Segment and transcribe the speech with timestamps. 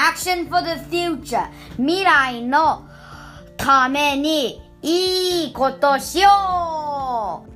[0.00, 1.48] Action for the future.
[1.76, 2.88] 未来の
[3.56, 7.48] ためにいいことしよう。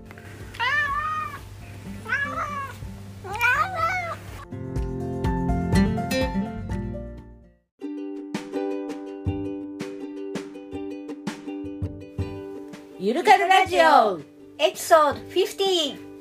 [12.98, 14.20] ゆるかるラジオ
[14.58, 16.12] エピソード50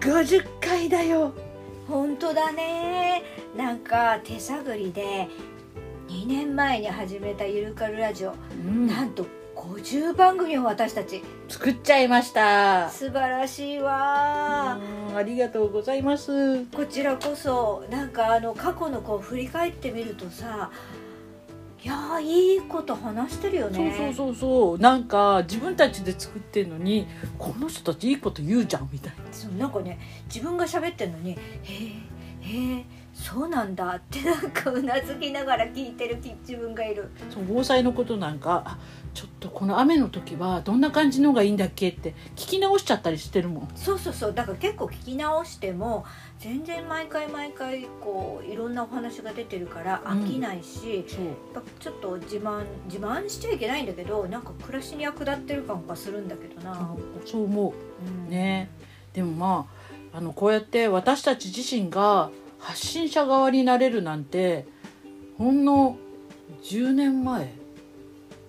[0.00, 1.32] 50回だよ
[1.88, 3.22] 本当だね。
[3.56, 5.28] なんか手探りで
[6.08, 8.34] 2年前に始めたゆるかるラジオ、
[8.66, 8.86] うん。
[8.86, 12.88] なんと50番組を私たち作っちゃいました。
[12.90, 16.64] 素晴らしいわ、うんありがとうございます。
[16.66, 20.70] こちらこそなんかあの過去のこう振り返ってみるとさ
[21.84, 24.78] いやーいいこと話してるよそうねそうそうそう。
[24.78, 27.08] なんか自分たちで作ってんのに
[27.38, 29.24] この人たちいいこと言うじゃんみたいな。
[29.32, 29.98] そうなんかね
[30.32, 37.10] 自分が喋ってるのに「へえへえそうなんだ」ってなんかうなずきながら聞いてるき自分がいる。
[37.30, 38.78] そう防災のことなんかあ
[39.12, 43.68] ちょっとこの雨の時はどんな感じのがいいんだっけって聞き直しちゃったりしてるもん。
[43.74, 44.32] そうそうそう。
[44.32, 46.04] だから結構聞き直しても
[46.38, 51.24] 全然毎回毎回こういろんなお話が出てるから飽きないし、そう。
[51.26, 56.94] やっぱちょっと自慢自慢しちゃいけないんだけどなんか暮らしに役立ってる感がするんだけどな、
[57.26, 58.24] そう思う。
[58.24, 58.28] ん。
[58.28, 58.70] うね。
[59.12, 59.66] でもま
[60.12, 64.66] ああのこうやって私たち自身が発信者側になれるなんて
[65.36, 65.96] ほんの
[66.62, 67.61] 10年前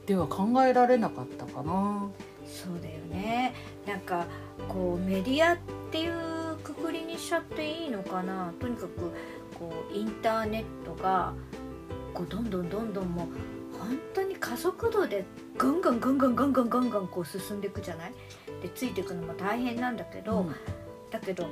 [0.05, 2.09] では考えられなかったかな。
[2.45, 3.53] そうだよね。
[3.87, 4.25] なんか
[4.67, 5.57] こうメディアっ
[5.91, 8.53] ていうくくりにしちゃっていいのかな。
[8.59, 9.11] とにかく
[9.57, 11.33] こうインターネットが
[12.13, 13.27] こうどんどんどんどんもう
[13.77, 15.25] 本当に加速度で
[15.57, 18.13] ガンガンガンガンガンガンガンガンこう進んでいくじゃない？
[18.61, 20.55] でついていくのも大変なんだけど、うん。
[21.09, 21.47] だけど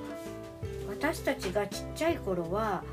[0.89, 2.83] 私たちがちっちゃい頃は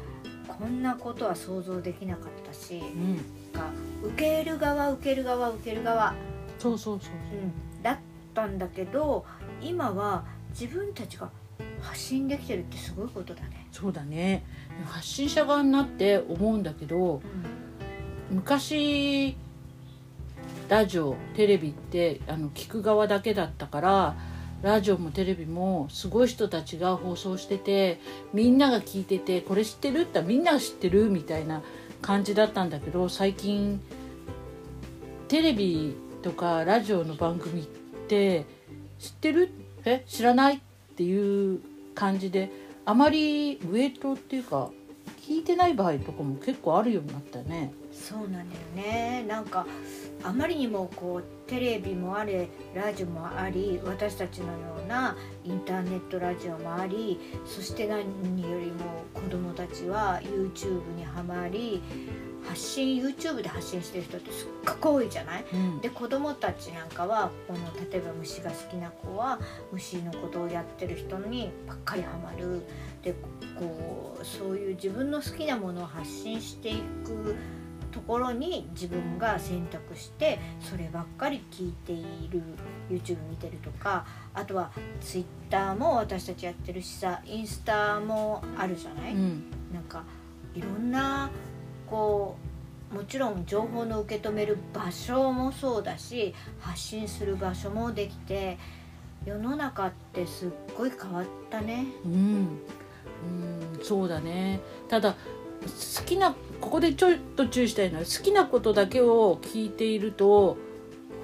[0.47, 3.70] こんなことは想像できなかったしうんが
[4.03, 6.14] 受ける側受ける側受ける側。
[6.59, 7.78] そうそうそうう。
[7.78, 7.98] ん、だっ
[8.34, 9.25] たんだけど
[9.62, 11.31] 今は自分たちが
[11.81, 13.66] 発信できてるってすごいことだね。
[13.72, 14.44] そうだね。
[14.87, 17.20] 発信者側になって思うんだけど
[18.31, 19.37] 昔
[20.69, 24.16] ラジオテレビってあの聞く側だけだったから
[24.62, 28.00] ラジオもテレビもすごい人たちが放送してて
[28.32, 30.00] みんなが聞いててこれ知ってる？
[30.00, 31.62] ってみんなが知ってるみたいな
[32.03, 33.81] 感じだったんだけど最近
[35.28, 37.64] テレビとかラジオの番組っ
[38.09, 38.47] て
[38.98, 39.50] 知ってる？
[39.84, 40.04] え？
[40.06, 40.56] 知らない？
[40.56, 40.60] っ
[40.97, 41.60] ていう
[41.94, 42.50] 感じで
[42.84, 44.70] あまりウェイトっていうか
[45.26, 47.72] 聞いてない場合とかも結構あるようになったね。
[47.92, 48.44] そうなんだよ
[48.75, 49.25] ね。
[49.28, 49.66] なんか
[50.25, 54.53] あまりにもこうテレビもあれラジオもあり私たちのよ
[54.84, 58.00] うなインターネットラジオもありそして何
[58.42, 61.83] よりも子どもたちは YouTube にはまり
[62.49, 65.45] 発信 YouTube で発信してる人ってすっごく多いじゃない？
[65.53, 65.81] うん。
[65.81, 67.59] で子供たちなんかはこの
[67.91, 69.39] 例えば虫が好きな子は
[69.73, 72.62] 虫のことをやってる人にばっかりハマる。
[73.03, 73.15] で
[73.59, 77.37] こうそういう自分の好きなものを発信していく
[77.91, 82.43] ところに自分が選択してそればっかり聞いている
[82.91, 90.05] YouTube 見てるとかあとは Twitter も私たちやってるしさインスタもあるじゃない、うんなんか
[90.55, 91.31] いろんな
[91.87, 92.37] こ
[92.91, 98.59] うもちろん情報の受け止める場所もそうだし発信する場所もできて
[99.25, 101.87] 世の中ってすっごい変わったね。
[102.05, 105.17] うん、うん、そうだねただ
[105.62, 110.56] 好きなここでちょっと注意したいのは好きなことだけを聞いていると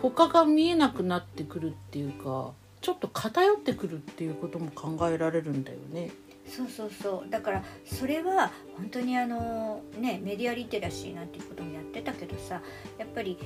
[0.03, 6.11] 他が見えなくなってくるっていうかちょっと偏ってくるっていうことも考えられるんだよね。
[6.47, 7.31] そうそうそう。
[7.31, 12.63] だからそれは本当にあのねメディアリテラシーなんていうこともやってたけどさ
[12.99, 13.39] やっぱり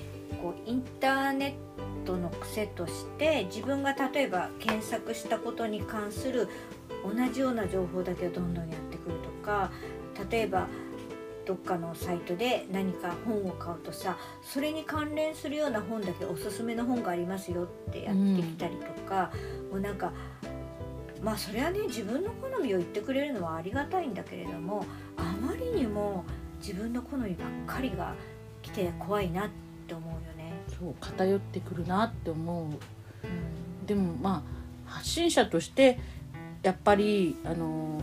[0.43, 1.57] こうインターネ
[2.03, 6.49] ットの癖として自分が例えば検索したことに関する
[7.05, 9.71] 同じような情報だけをどんどんやってくるとか
[10.31, 10.67] 例えば
[11.47, 19.33] どっかのサイトで何か本を買うとさそれに関連するような本だけおすすめの本がありますよってやってきたりとか、
[19.71, 20.13] もうなんか
[21.23, 24.85] まあそれはね自分の好みを言ってくれるのはありがたいんだけれども
[25.17, 26.25] あまりにも
[26.61, 28.15] 自分の好みばっかりが
[28.63, 29.49] 来て怖いなっ
[29.87, 30.53] て思うよね。
[30.79, 32.65] そう偏ってくるなって思う。
[32.65, 33.87] うん。
[33.87, 34.45] でもま
[34.87, 35.99] あ発信者として
[36.63, 38.01] やっぱりあの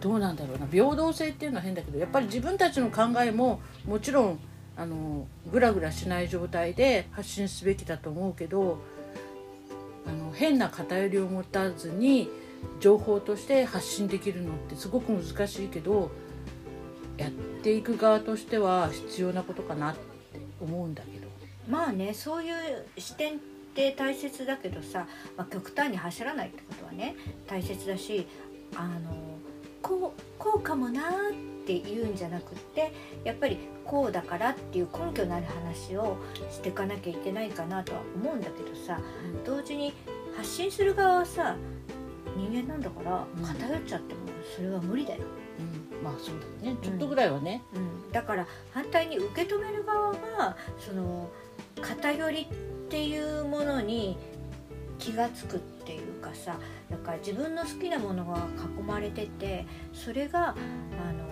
[0.00, 0.66] どうなんだろうな。
[0.66, 4.38] 平等性っていうのは変だけどやっぱり自分たちの考えももちろん
[4.76, 8.78] あのグラグラしない状態で発信すべきだと思うけど
[10.08, 12.28] あの変な偏りを持たずに
[12.80, 16.10] 情報として発信できるのってすごく難しいけど
[17.16, 20.00] やっていく側としては必要なことかなって
[20.60, 21.28] 思うんだけど。
[21.68, 22.54] まあねそういう
[22.96, 23.36] 視点っ
[23.74, 25.06] て大切だけどさ、
[25.36, 27.14] まあ、極端に走らないってことはね
[27.46, 28.26] 大切だし
[28.74, 29.14] あの
[29.82, 31.12] こうこうかもなっ
[31.66, 32.92] て言うんじゃなくって
[33.24, 33.58] やっぱり
[33.88, 36.18] こうだからっていう根拠のある話を
[36.50, 39.00] していかなきゃいけないかなとは思うんだけどさ
[39.46, 39.94] 同時に
[40.36, 41.56] 発信する側はさ
[42.36, 43.44] 人間なんだからうん。
[43.44, 44.20] 偏っちゃっても
[44.54, 45.22] それは無理だよ、
[45.58, 51.30] うん、まあそうだよねちょっとぐらいはね、うん、だから反対に受け止める側がその
[51.80, 52.46] 偏りっ
[52.90, 54.18] ていうものに
[54.98, 56.58] 気が付くっていうかさ
[56.90, 58.46] だから自分の好きなものが
[58.78, 61.24] 囲まれててそれがあの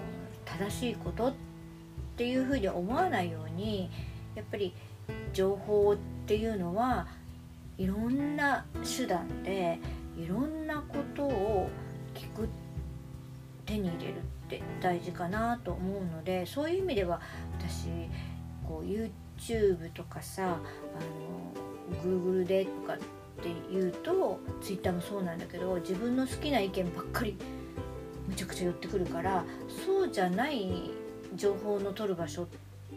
[0.46, 1.55] 正しいことって
[2.16, 3.90] ていうふうに思わないように
[4.34, 4.72] やっぱり
[5.32, 5.96] 情報っ
[6.26, 7.06] ていうのは
[7.78, 8.64] いろんな
[8.96, 9.78] 手段で
[10.16, 11.68] いろんなことを
[12.14, 12.48] 聞く
[13.66, 17.20] 手に入れるって大事かなと思うのでそういう意味では
[17.58, 17.88] 私
[18.66, 20.58] こう YouTube とかさあ
[21.94, 23.04] の Google でとかって
[23.70, 27.36] 言うと Twitter もそうなんだけど自分の好きな意見ばっかり
[28.26, 29.44] むちゃくちゃ寄ってくるから
[29.84, 30.90] そうじゃない
[31.36, 32.46] 情報の取る場所っ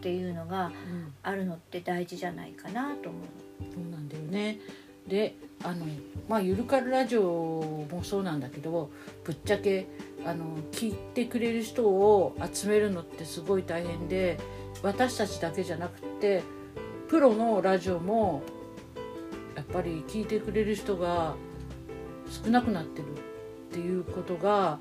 [0.00, 3.22] ていうのがうんあるのって大事じゃないかなと思う。
[3.74, 4.58] そうなんだよね
[5.06, 5.84] であの
[6.28, 8.90] まあゆるかるラジオもそうなんだけど
[9.24, 9.86] ぶっちゃけ
[10.24, 14.38] あの聞いてくれる人を集めるのってすごい大変で
[14.82, 16.42] 私たちだけじゃなくて
[17.08, 18.42] プロのラジオも
[19.56, 21.34] やっぱり聞いてくれる人が
[22.44, 24.78] 少なくなってるっていうことが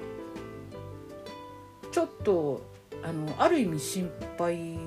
[1.92, 2.62] ちょっと
[3.04, 4.78] あのある意味心配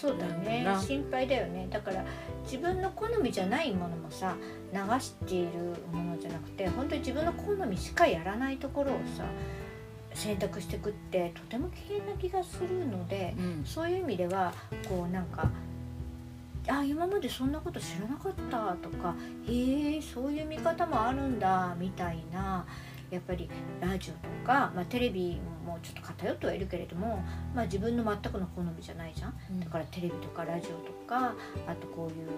[0.00, 0.66] そうだね。
[0.80, 1.68] 心配だよね。
[1.70, 2.04] だから
[2.44, 4.36] 自分の好みじゃないものもさ
[4.72, 9.24] 流しているものじゃなくて本当に自分の好みしかやらないところをさ
[10.14, 13.64] 選択していくってとても危険な気がするのでうん。
[13.64, 14.52] そういう意味では
[14.88, 15.50] こうなんか
[16.68, 19.14] あ今までそんなこと知らなかったとか
[19.48, 22.64] へえそういう見方もあるんだみたいな
[23.12, 23.48] やっぱり
[23.80, 27.22] ラジオとか、まあ、テレビもちょっと偏ってはいるけれども、
[27.54, 29.60] まあ、自分の全くの好みじゃないじゃん。
[29.60, 31.34] だからテレビとかラジオとか
[31.66, 32.28] あとこういう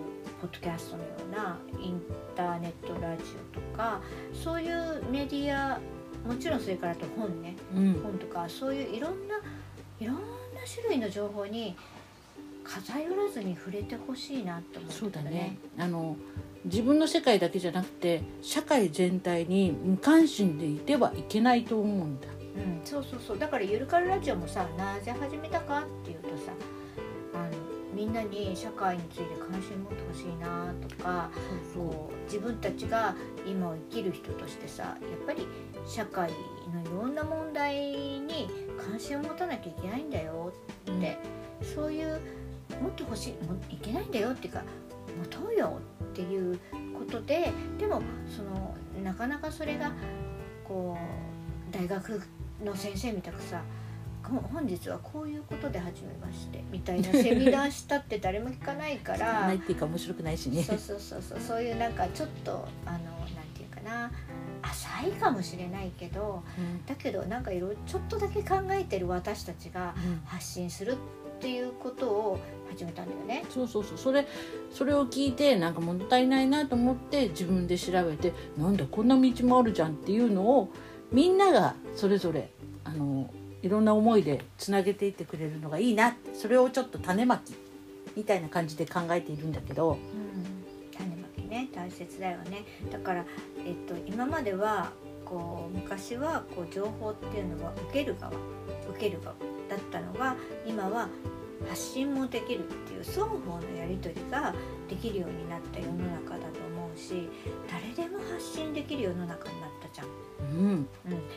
[0.40, 2.02] ポッドキャストのようなイン
[2.34, 3.22] ターネットラジ
[3.54, 4.00] オとか
[4.32, 5.78] そういうメディア
[6.26, 8.00] もちろんそれからあと本ねうん。
[8.02, 9.36] 本とかそういういろんな
[10.00, 10.20] いろんな
[10.66, 11.76] 種類の情報に
[12.64, 15.58] 偏らずに触れてほしいなって思そうだね。
[15.78, 16.16] あの
[16.64, 22.28] 自分の世界だけじゃなくて社会全体に無関心でいてはいけないと思うんだ。
[22.56, 23.38] うん、そうそうそう。
[23.38, 26.52] だからゆるかるラジオもさなぜ始めたかっていうとさ
[27.34, 31.30] あのみんなに社会について関心持ってほしいなとか
[31.74, 33.14] こう自分たちが
[33.46, 35.46] 今を生きる人としてさやっぱり
[35.86, 36.30] 社会
[36.72, 38.48] のいろんな問題に
[38.90, 40.52] 関心を持たなきゃいけないんだよ
[40.90, 41.18] って、
[41.62, 42.20] そういう
[42.82, 44.62] もっと欲しいもいけないんだよっていうか
[45.18, 46.58] 持とうよっていう
[46.98, 49.92] ことででもそのなかなかそれが
[50.66, 50.96] こ
[51.70, 52.22] う大学
[52.64, 53.62] の先生みたくさ
[54.22, 60.62] こ本日はこういうことで始めましてみたいなセミナーしたって誰も聞かないからないっていうか面白くないしね。
[60.62, 63.02] そうそうそうそうそういうなんかちょっとあのなん
[63.54, 64.10] ていうかな
[64.62, 70.96] 浅いかもしれないけどうんだけどなんかいろいろちょっとだけ考えてる私たちが発信するっ
[71.44, 73.44] ていうことを始めたんだよね。
[73.50, 73.98] そうそうそう。
[73.98, 74.26] それ
[74.72, 80.70] それを聞いてなんか物足りないなと思って自分で調べてなんだこんな道もあるじゃんっていうのを
[81.12, 82.48] みんながそれぞれ
[82.82, 83.30] あの
[83.62, 87.54] いろんな思いでつなげていってくれるのがいいなそれをちょっと種まき
[88.16, 89.98] みたいな感じで考えているんだけど、
[90.96, 92.64] 種まきね大切だよね。
[92.90, 93.26] だから、
[93.66, 94.92] えっと、今までは
[95.24, 98.32] こう昔はこう情報っていうのは受ける側
[98.88, 99.34] 受ける側
[99.68, 100.36] だったのが
[100.66, 101.08] 今は
[101.68, 104.54] 発信もできるっていう双方のやり取りが
[104.88, 107.28] できるようになった世の中だと思うし
[107.70, 110.08] 誰でも発信できる世の中になったじゃん。
[110.40, 110.88] うん、うん、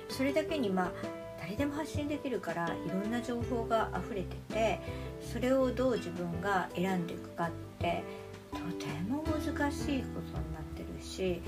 [0.09, 0.91] それだけにまあ
[1.39, 4.81] 誰でも発信できるからいろんな情報が溢れてて
[5.21, 8.03] それをどう自分が選んでいくかって
[8.51, 11.41] とても難しいことになってるし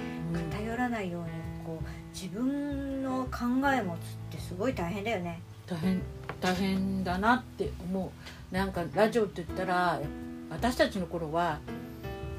[0.51, 1.29] 偏らないように
[1.65, 5.41] こう自分の考え持つってすごい大変だよね。
[5.67, 6.01] 大変
[6.41, 8.11] 大変だなって思
[8.51, 8.53] う。
[8.53, 9.99] なんかラジオって言ったら
[10.49, 11.59] 私たちの頃は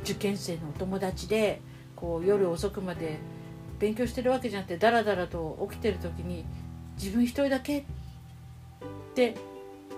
[0.02, 1.61] 受験生のお友達で
[1.95, 3.19] こう夜遅くまで
[3.78, 6.45] 勉強してるわけじゃなくてダラダラと起きてる時に
[6.97, 7.85] 自分一人だけっ
[9.14, 9.37] て、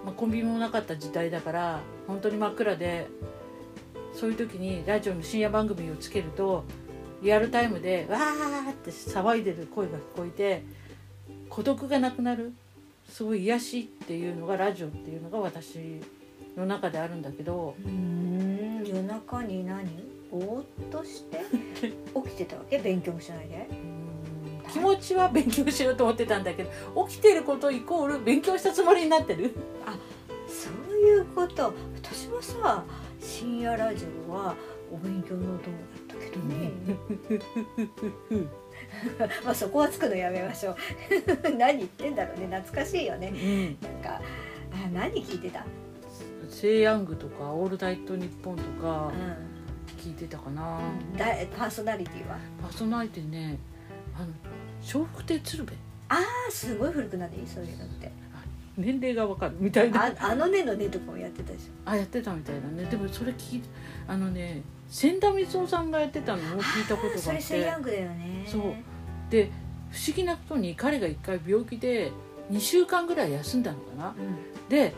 [0.04, 3.06] まあ、コンビニもなかった時代だから本当に真っ暗で
[4.14, 6.64] そういう時にラジオの深夜番組をつけると
[7.22, 10.64] リアルタイムでわーって騒いでる声が聞こえて
[11.48, 12.52] 孤独がなくなる。
[13.08, 16.00] すごい癒しっていうのがラジオっていうのが私
[16.56, 18.82] の中であるんだけどうん。
[18.86, 19.86] 夜中に何？
[20.30, 21.40] ぼーっとして
[21.80, 21.90] 起
[22.30, 22.78] きてたわけ？
[22.78, 23.68] 勉強もしないで。
[24.72, 29.54] 気持ちは勉強しようと思ってたんだけど起きてることイコール勉強したつもりになってる。
[30.48, 31.74] そういうこと。
[31.94, 32.82] 私もさ
[33.20, 34.54] 深夜ラジオは
[34.92, 36.72] お勉強のお供だったけどね
[39.44, 40.76] まあそこはつくのやめましょう。
[41.56, 42.46] 何言ってんだろうね。
[42.46, 43.28] 懐かしいよね。
[43.28, 43.78] うん。
[43.80, 44.20] なんか
[44.72, 45.64] あ何聞いてた、
[46.48, 52.38] セイヤングとかオールナイトニッポンとかう聞いてたかな、ん、だパーソナリティは？
[52.60, 53.58] パーソナリティね
[54.16, 54.26] あの
[54.82, 55.76] 笑福亭鶴瓶。
[56.08, 56.16] あ
[56.48, 58.10] あすごい古くなっていいそういうのって
[58.76, 60.06] 年齢がわかるみたいな。
[60.06, 61.64] ああのねのねとかもやってたでしょ。
[61.84, 62.88] あやってたみたいだね。
[62.90, 63.62] でもそれ聞い
[64.06, 67.42] あのね千田光雄さんがやってたのを聞いたことそれがあって。
[67.42, 68.44] セイヤングだよね。
[68.46, 68.62] そう。
[69.30, 69.50] で
[69.90, 72.12] 不思議なことに彼が一回病気で
[72.50, 74.08] 2週間ぐらい休んだのかな。
[74.08, 74.68] うん。
[74.68, 74.94] で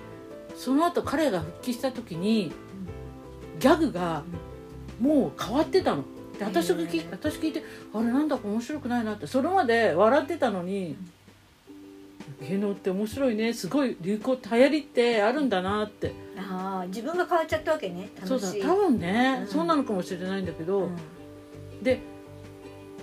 [0.57, 2.53] その後彼が復帰した時に
[3.59, 4.23] ギャグが
[5.01, 6.05] もう変わってたの。
[6.39, 7.63] で私が聞私聞いて
[7.93, 9.27] あれなんだか面白くないなって。
[9.27, 10.97] それまで笑ってたのに
[12.43, 13.53] 芸能って面白いね。
[13.55, 16.13] すごい流行流行りってあるんだなって。
[16.37, 18.11] ああ自分が変わっちゃったわけね。
[18.25, 18.63] そう楽しい。
[18.63, 19.47] だ多分ね、うん。
[19.47, 20.97] そうなのかもしれないんだけど、うん。
[21.83, 22.01] で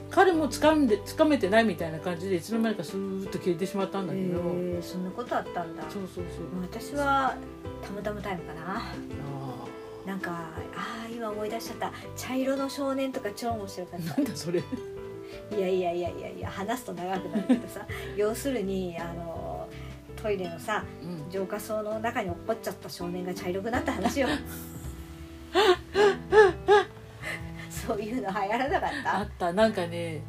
[0.09, 4.41] 彼も掴んで掴めてないみたいな感じでいつの間にかスーッと消えてしまったんだけど、
[4.81, 5.83] そんなことあったんだ。
[5.89, 6.61] そうそうそう。
[6.61, 7.35] 私は
[7.81, 8.61] たまたまタイムかな。
[8.77, 8.93] あ
[10.05, 10.31] なんか
[10.75, 11.93] ああ今思い出しちゃった。
[12.17, 14.17] 茶色の少年とか超面白かっーた。
[14.17, 14.61] なんだそれ
[15.51, 19.67] いやいやいやいやいや話すと長くなるけどさ 要するにあの
[20.21, 21.29] トイレのさうん。
[21.31, 24.27] 浄化槽の中に落っこっちゃった少年が茶色くなった話よ。
[27.69, 29.17] そういうの流行らなかった？
[29.19, 29.53] あった。
[29.53, 30.21] なんかね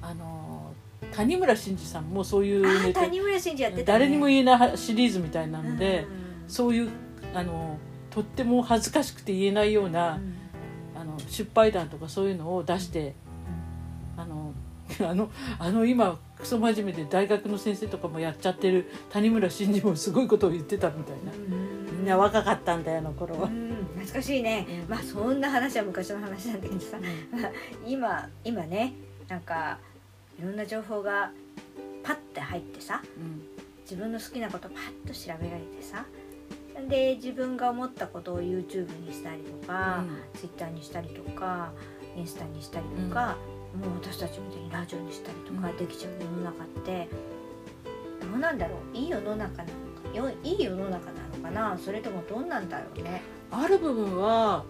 [0.00, 2.56] あのー谷村新司さんもそうい
[2.88, 6.06] う谷村新司やってた、ね、誰にも言えないシリーズみたいなので、
[6.44, 6.50] うん。
[6.50, 6.88] そういう
[7.34, 7.78] あの
[8.10, 10.34] とっても恥ずかしくて言えないような、うん。
[11.00, 13.14] あの失敗談とかそういうのを出して、
[15.00, 21.98] あの あの今クソ真面目で大学の先生とかもやっちゃってる谷村新司もすごいことを言ってたみたいな、うん。
[21.98, 23.48] みんな若かったんだよあの頃は。
[23.48, 23.68] うん。
[23.94, 24.90] 懐かしいね、うん。
[24.90, 26.98] まあそんな話は昔の話なんだけどさ。
[27.86, 28.94] 今今ね
[29.28, 29.78] なんか
[30.38, 31.30] いろんな情報が
[32.02, 33.42] パッて入ってさうん。
[33.82, 36.06] 自分の好きなことパッと調べられてさ
[36.88, 41.72] で自分が思ったことを YouTube にしたりとか、Twitter にしたりとか
[42.16, 43.36] インスタにしたりとか、
[43.74, 45.76] もう私たちみたいにラジオにしたりとかうん。
[45.76, 47.08] できちゃう世の中って
[48.20, 48.96] どうなんだろう。
[48.96, 49.68] いい世の中なの
[50.12, 51.78] かよいい世の中なのかな。
[51.78, 53.22] それともどうなんだろうね。
[53.50, 54.64] ある部分は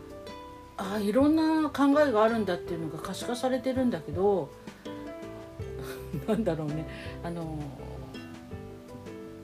[0.77, 4.51] あいろんな考えがあるんだっていうのが可視化されてるんだけど
[6.27, 6.87] なんだろうね。
[7.23, 7.59] あの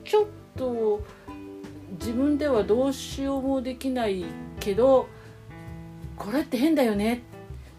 [0.03, 0.25] ちょっ
[0.57, 1.01] と
[1.91, 4.25] 自分ではどうしようもできない
[4.59, 5.07] けど
[6.17, 7.23] これって変だよね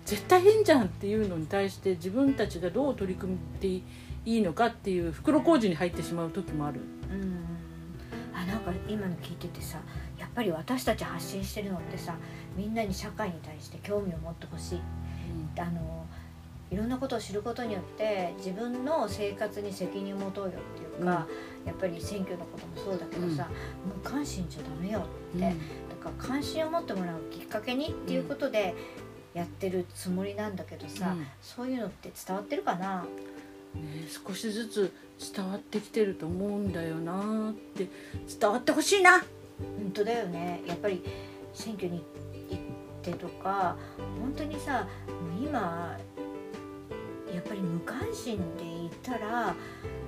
[0.04, 3.82] 絶対変じゃんっていうのに対して自分たちがどう取り組んでい
[4.24, 6.80] いのかっていう袋小路に入ってしまう時もある。
[7.10, 7.42] うん。
[8.34, 9.78] あなんか今の聞いててさ
[10.18, 12.16] やっぱり私たち発信してるのってさ
[12.56, 14.80] みんなに社会に対して興味を持ってほしい。
[15.58, 16.06] あの
[16.70, 20.52] いろんなことを知ることによって自分の生活に責任を持とうよっ
[20.98, 21.26] ていうか、
[21.66, 23.46] やっぱり選挙のこともそうだけどさ、
[23.84, 25.04] 無関心じゃダメよ
[25.34, 25.40] うん。
[25.40, 25.54] だか
[26.06, 28.74] ら関心を持ってもらうきっかけにっていうことで
[29.34, 31.26] やってるつもりなんだけどさ、うん。
[31.40, 33.04] そういうのって伝わってるかな？
[33.74, 34.92] ね、少しずつ
[35.34, 37.88] 伝わってきてると思うんだよなって
[38.38, 39.20] 伝わってほしいな。
[39.58, 40.60] 本当だよね。
[40.66, 41.02] やっぱり
[41.54, 42.04] 選挙に
[42.50, 42.60] 行っ
[43.02, 43.76] てとか
[44.20, 44.86] 本当にさ
[45.42, 45.96] 今
[47.34, 49.54] やっぱり無関心でいたら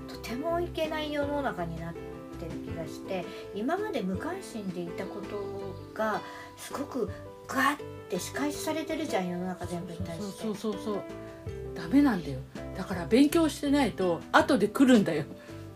[0.08, 6.20] とてもいけない世の中になってる気がして今まで無関心でいたことが
[6.56, 7.10] すごく
[7.48, 7.76] ガーっ
[8.08, 10.42] て仕返しされてるじゃん世の中全部に対して。
[10.42, 11.02] そうそうそうそう。
[11.74, 12.38] ダメなんだよ。
[12.76, 15.24] だから勉強してないと後で来るんだよ。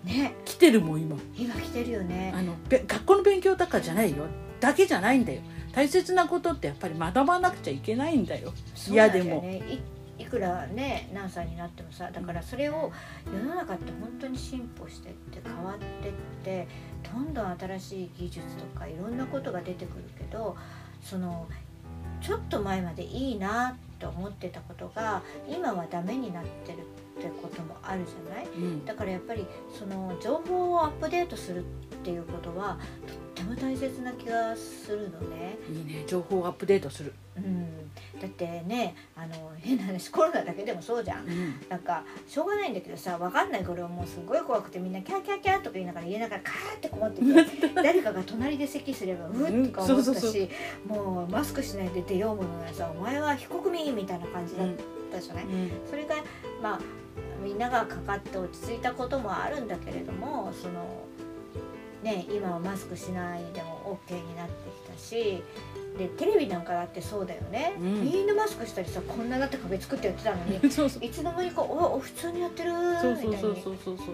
[0.05, 0.35] ね。
[0.45, 1.17] 来てるもん今。
[1.37, 2.33] 今来てるよね。
[2.35, 4.25] あのべ学校の勉強だからじゃないよ。
[4.61, 5.43] だけじゃないんだよ。
[5.73, 8.53] 大切なことってやっぱり学ばなくちゃいけないんだよ。
[8.89, 9.45] 嫌でも。
[10.19, 12.93] いくらね何歳になってもさだからそれを
[13.33, 16.13] 世の中って本当に進歩してって変わってっ
[16.45, 16.69] て
[17.13, 20.57] どんどん新しい技術とかいろんなことが出てくるけど
[21.03, 21.47] その
[22.21, 26.79] ちょっと前までいいなと思ってたことが今はダメになってる。
[27.19, 28.47] ってこともあるじゃない？
[28.47, 28.85] うん。
[28.85, 29.47] だからやっぱり
[29.77, 31.65] その情報をアップデートするっ
[32.05, 35.59] ていうことはとっても大切な気がするのね。
[35.69, 36.05] いいね。
[36.07, 37.13] 情報をアップデートする。
[37.37, 37.89] うん、
[38.21, 41.27] だってねあの変な話コロナだけでもそうじゃん。
[41.27, 41.55] うん。
[41.69, 43.65] なんかしょうがないんだけどさ分かんない。
[43.65, 50.49] 頃はもうすごい怖くてみんなキャーキャーキャーとか言いながら家の中カーってこもってて 誰かが隣で咳すればううんっとか思ったし
[50.87, 54.69] もうマスクしないで出ようものならさお前は非国民みたいな感じだっ
[55.13, 55.71] たじゃない、うん。
[55.89, 56.17] それが
[56.63, 56.81] まあ
[57.49, 61.07] みんながかかって落ち着いたこともあるんだけれどもその
[62.03, 64.53] ね今はマスクしないでも OK になって
[64.87, 65.43] きたし
[65.97, 68.05] でテレビなんかだってそうだよね、うん。
[68.05, 71.05] みんなマスクしたりさこんなだって壁作ってやってたのに そうそう。
[71.05, 74.07] いつの間にかおお普通にやってるそうそうそうそうそうそう。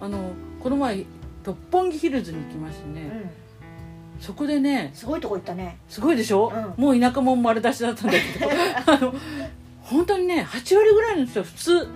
[0.00, 0.30] あの
[0.62, 1.04] この前
[1.44, 5.78] 六本木ヒルズに行きましてね、うん、そこでねすごいとこ行ったね。
[5.88, 8.50] すごいでしょ、うもう田舎もん丸出しだったんだけど。
[8.90, 9.14] あの
[9.82, 11.88] 本当にね8割ぐらいの人は普通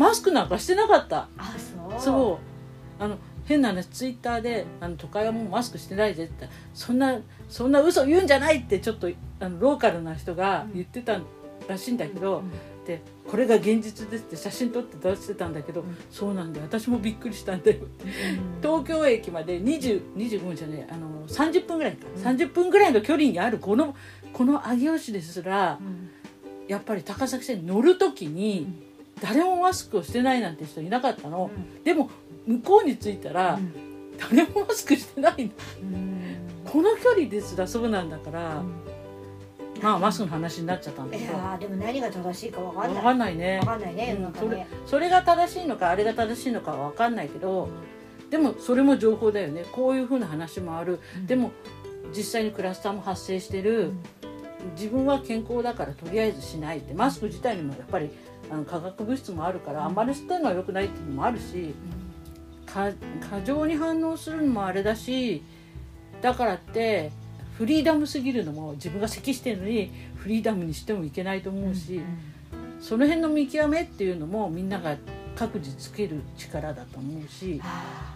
[0.00, 1.28] マスクなんかしてなかった。
[1.36, 2.00] あそう。
[2.00, 2.38] そ
[2.98, 3.02] う。
[3.02, 11.20] あの変な話ツイッターであの都会はもうマスクしてないでって言ったらそんなそんな嘘言うんじゃないってちょっとあのローカルな人が言ってた
[11.68, 12.50] らしいんだけど、うん。
[12.86, 15.98] でこれが現実ですって写真撮って出してたんだけど、うん。
[16.10, 17.80] そうなんで私もびっくりしたんだよ。
[18.62, 22.22] 東京駅まで20 25分じゃねえあの30分ぐらいか、うん。
[22.22, 23.94] 30分ぐらいの距離にあるこの
[24.32, 26.08] この上尾市ですらうん。
[26.68, 28.88] やっぱり高崎線に乗る時に
[29.20, 31.50] 誰もマスクをしてないなんて人いなかったの、
[31.84, 32.10] でも
[32.46, 33.58] 向こうに着いたら、
[34.30, 35.50] 誰もマスクしてないの。
[35.82, 36.36] うん。
[36.64, 39.82] この距離ですらそうなんだから、うん。
[39.82, 41.32] まあマスクの話になっちゃったんだいけど。
[41.32, 42.94] やーでも何が正しいかわかんない。
[42.94, 43.58] 分かんないね。
[43.60, 44.22] わかんないねうん。
[44.22, 44.66] 世の中ね。
[44.86, 47.68] それが正しいのかあれが正しいのかは分かんないけど
[48.30, 49.64] でもそれも情報だよね。
[49.72, 51.26] こういうふうな話もある、うん。
[51.26, 51.52] でも
[52.14, 54.02] 実際にクラスターも発生してる、うん。
[54.76, 56.92] 自分は健康だからとりあえずしないって。
[56.92, 58.10] マスク自体にもやっぱり
[58.50, 61.74] あの化学物質もあるからあんまり吸ってるのは良くないっていうのもあるし
[62.66, 62.90] か
[63.30, 65.42] 過剰に反応するのもあれだし
[66.20, 67.12] だからって
[67.56, 72.00] フリーダムすぎるのも自分が咳してるのにフリーダムにしてもいけないと思うし、
[72.80, 74.96] その辺の見極めっていうのもみんなが
[75.34, 77.60] 各自つける力だと思うし。
[77.62, 78.09] ああ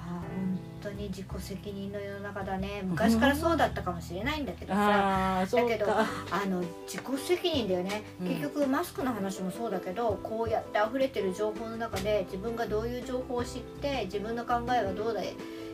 [1.04, 2.82] に自己責任の世の中だね。
[2.84, 5.46] 昔からそうだったかもしれないんだけどさ。
[5.50, 8.28] だけどかあの自己責任だよね、うん。
[8.28, 15.22] 結局マスクの話もそうだけどこうやって溢れてる情報の中で自分がどういう情報を知って自分の考えはどうだ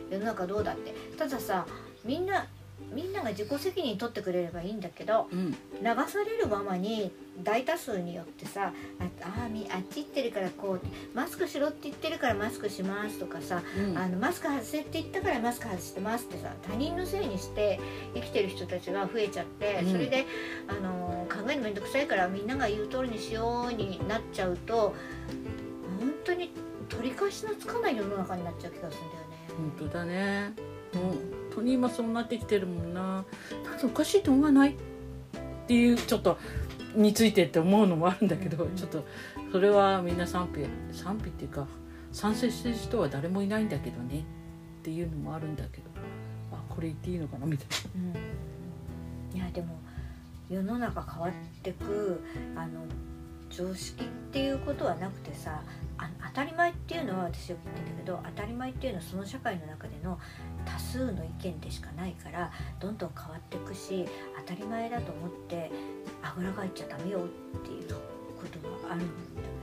[0.09, 0.93] 世の中どうだって。
[1.17, 1.65] たださ
[2.03, 2.47] みんな
[2.91, 5.51] みんなが自己責任取ってくれればいいんだけどうん。
[5.51, 5.57] 流
[6.07, 10.81] されるままに大多数によってさああみあっち行ってるからこう
[11.15, 13.97] マスクしろって言ってるからマスクしますとかさうん。
[13.97, 17.79] あのマスク外せって言ったからマスク外してますってさ他人のせいにして
[18.13, 19.91] 生きてる人たちが増えちゃって、うん。
[19.91, 20.25] それで
[20.67, 24.93] あの考えるのめんどくさいからみんなが言う通りにしようになっちゃうと
[25.99, 26.51] 本当に
[26.89, 29.71] 取り返しのつかない世の中になっちゃう気がするんだよね。
[29.79, 30.53] 本当だね。
[30.93, 31.19] もう本
[31.53, 33.01] 当に今そうなってきてるもんな。
[33.01, 34.75] なんかおかしいと思わないっ
[35.67, 36.37] ていうちょっと
[36.95, 38.75] についてって思うのもあるんだけど、うん。
[38.75, 39.05] ちょっと
[39.51, 41.67] それはみんな賛否賛否っていうか
[42.11, 44.19] 賛成してる人は誰もいないんだけどね
[44.81, 45.83] っていうのもあるんだけど
[46.51, 49.79] あこれ言っていいのかなみたいうん、いやでも
[50.49, 52.21] 世の中変わってく
[52.55, 52.81] あの
[53.49, 55.61] 常識っていうことはなくてさ
[55.97, 60.19] あ当たり前っていうのは私よく言ってんだけど当たり前っていうのはその社会の中での
[60.71, 64.05] 多数の意見でしかないからどんどん変わっていくし
[64.37, 65.71] 当たり前だと思って
[66.21, 67.95] あぐらかいちゃダメよっていう
[68.39, 69.13] ことがあるんだ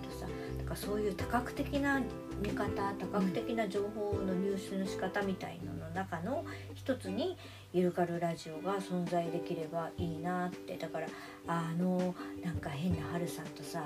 [0.03, 0.27] けどさ。
[0.59, 2.01] だからそういう多角的な
[2.43, 2.67] 見方
[2.99, 6.45] 多角的な情報の入手の仕方みたいなのの中の
[6.75, 7.37] 一つに
[7.73, 10.77] ゆるかるラジオが存在できればいいなって。
[10.77, 11.07] だから
[11.47, 13.83] あのなんか変なはるさんとさ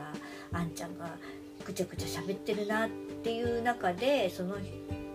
[0.52, 1.10] あんちゃんが
[1.64, 2.90] ぐちゃぐちゃ喋ってるなっ
[3.22, 4.56] ていう中でその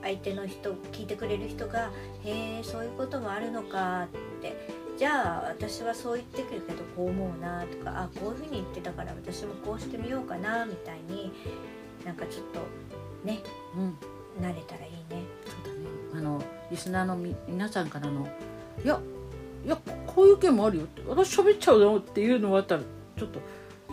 [0.08, 1.92] 相手の人聞いてくれる人が
[2.24, 4.08] 「へえそういうこともあるのか」
[4.40, 4.56] って
[4.98, 11.34] じゃあ私はそう言ってくるけどこう思うなとかあこういうふうに言ってたから私もこうしてみようかなみたいに
[12.06, 12.62] なんかちょっと
[13.26, 13.42] ね
[13.76, 15.26] な、うん、慣れたらいいね。
[15.46, 15.88] そうだね。
[16.16, 16.42] あの
[16.72, 18.26] リスナーのみ皆さんからの
[18.84, 19.00] 「いや
[19.66, 22.82] いやこういう意見もあるよ」って「私喋っちゃうよ」っていうのがあったら
[23.18, 23.42] ちょっと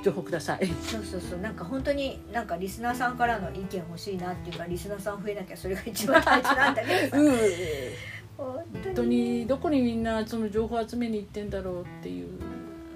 [0.04, 0.66] 情報ください。
[0.66, 7.38] そうそうそうなんか本当になんかリスナーさんからの意見欲しいなっていうかリスナーさん増えなきゃそれが一番大事なんだけどさうん
[8.36, 8.64] 本
[8.94, 12.28] 当にどこにみんなその情報集めに行ってんだろうっていう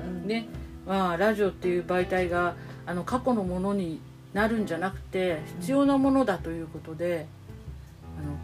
[0.04, 0.48] うんね、
[0.86, 4.00] まあ、ラジオっていう媒体があの過去のものに
[4.34, 7.26] なるんじゃなくて必要なものだということで、
[8.18, 8.36] あの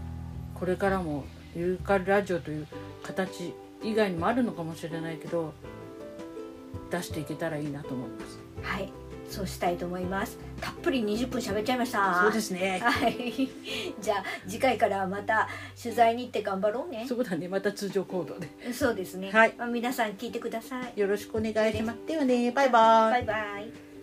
[0.58, 1.24] これからも
[1.54, 2.66] ゆるかるラジオという
[3.02, 5.52] 形以外にもあるのかもしれないけど
[6.90, 8.43] 出していけたらいいなと思います。
[8.64, 8.92] はい。
[9.28, 10.38] そうしたいと思います。
[10.60, 12.20] たっぷり20分喋っちゃいました。
[12.22, 12.80] そうですね。
[12.82, 13.48] はい。
[14.00, 15.48] じゃあ次回からはまた
[15.80, 17.04] 取材に行って頑張ろうね。
[17.08, 17.48] そうだね。
[17.48, 18.48] また通常行動で。
[18.72, 19.54] そうですね、はい。
[19.56, 21.00] まあ皆さん聞いてください。
[21.00, 21.98] よろしくお願いします。
[22.06, 22.52] ではね。
[22.52, 23.10] バイバイ。
[23.10, 23.93] バイバイ